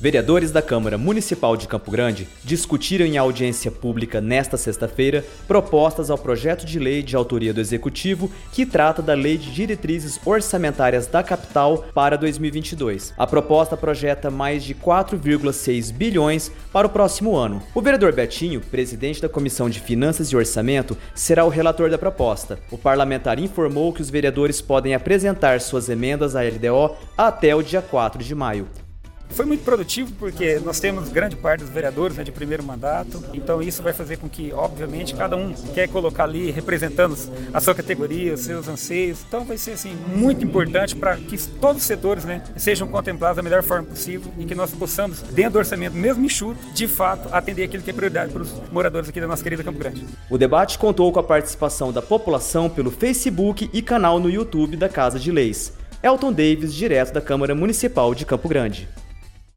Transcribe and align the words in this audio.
Vereadores 0.00 0.50
da 0.50 0.62
Câmara 0.62 0.96
Municipal 0.96 1.58
de 1.58 1.68
Campo 1.68 1.90
Grande 1.90 2.26
discutiram 2.42 3.04
em 3.04 3.18
audiência 3.18 3.70
pública 3.70 4.18
nesta 4.18 4.56
sexta-feira 4.56 5.22
propostas 5.46 6.08
ao 6.08 6.16
projeto 6.16 6.64
de 6.64 6.78
lei 6.78 7.02
de 7.02 7.14
autoria 7.14 7.52
do 7.52 7.60
Executivo 7.60 8.30
que 8.50 8.64
trata 8.64 9.02
da 9.02 9.12
Lei 9.12 9.36
de 9.36 9.52
Diretrizes 9.52 10.18
Orçamentárias 10.24 11.06
da 11.06 11.22
Capital 11.22 11.84
para 11.92 12.16
2022. 12.16 13.12
A 13.18 13.26
proposta 13.26 13.76
projeta 13.76 14.30
mais 14.30 14.64
de 14.64 14.74
4,6 14.74 15.92
bilhões 15.92 16.50
para 16.72 16.86
o 16.86 16.90
próximo 16.90 17.36
ano. 17.36 17.62
O 17.74 17.82
vereador 17.82 18.14
Betinho, 18.14 18.62
presidente 18.62 19.20
da 19.20 19.28
Comissão 19.28 19.68
de 19.68 19.80
Finanças 19.80 20.28
e 20.28 20.36
Orçamento, 20.36 20.96
será 21.14 21.44
o 21.44 21.50
relator 21.50 21.90
da 21.90 21.98
proposta. 21.98 22.58
O 22.70 22.78
parlamentar 22.78 23.38
informou 23.38 23.92
que 23.92 24.00
os 24.00 24.08
vereadores 24.08 24.62
podem 24.62 24.94
apresentar 24.94 25.60
suas 25.60 25.90
emendas 25.90 26.34
à 26.34 26.40
LDO 26.40 26.96
até 27.18 27.54
o 27.54 27.62
dia 27.62 27.82
4 27.82 28.24
de 28.24 28.34
maio. 28.34 28.66
Foi 29.30 29.46
muito 29.46 29.64
produtivo 29.64 30.12
porque 30.18 30.60
nós 30.64 30.80
temos 30.80 31.08
grande 31.08 31.36
parte 31.36 31.60
dos 31.60 31.70
vereadores 31.70 32.16
né, 32.16 32.24
de 32.24 32.32
primeiro 32.32 32.62
mandato, 32.62 33.22
então 33.32 33.62
isso 33.62 33.82
vai 33.82 33.92
fazer 33.92 34.18
com 34.18 34.28
que, 34.28 34.52
obviamente, 34.52 35.14
cada 35.14 35.36
um 35.36 35.52
quer 35.74 35.88
colocar 35.88 36.24
ali 36.24 36.50
representando 36.50 37.16
a 37.52 37.60
sua 37.60 37.74
categoria, 37.74 38.34
os 38.34 38.40
seus 38.40 38.68
anseios. 38.68 39.20
Então 39.26 39.44
vai 39.44 39.56
ser 39.56 39.72
assim 39.72 39.96
muito 40.14 40.44
importante 40.44 40.96
para 40.96 41.16
que 41.16 41.38
todos 41.60 41.82
os 41.82 41.86
setores 41.86 42.24
né, 42.24 42.42
sejam 42.56 42.88
contemplados 42.88 43.36
da 43.36 43.42
melhor 43.42 43.62
forma 43.62 43.86
possível 43.88 44.30
e 44.38 44.44
que 44.44 44.54
nós 44.54 44.70
possamos, 44.72 45.22
dentro 45.22 45.52
do 45.52 45.58
orçamento, 45.58 45.96
mesmo 45.96 46.24
enxuto, 46.24 46.60
de 46.74 46.88
fato 46.88 47.28
atender 47.32 47.64
aquilo 47.64 47.82
que 47.82 47.90
é 47.90 47.92
prioridade 47.92 48.32
para 48.32 48.42
os 48.42 48.52
moradores 48.70 49.08
aqui 49.08 49.20
da 49.20 49.26
nossa 49.26 49.42
querida 49.42 49.62
Campo 49.62 49.78
Grande. 49.78 50.04
O 50.28 50.36
debate 50.36 50.78
contou 50.78 51.10
com 51.12 51.20
a 51.20 51.22
participação 51.22 51.92
da 51.92 52.02
população 52.02 52.68
pelo 52.68 52.90
Facebook 52.90 53.70
e 53.72 53.80
canal 53.80 54.18
no 54.18 54.28
YouTube 54.28 54.76
da 54.76 54.88
Casa 54.88 55.18
de 55.18 55.30
Leis. 55.30 55.72
Elton 56.02 56.32
Davis, 56.32 56.74
direto 56.74 57.12
da 57.12 57.20
Câmara 57.20 57.54
Municipal 57.54 58.14
de 58.14 58.24
Campo 58.24 58.48
Grande. 58.48 58.88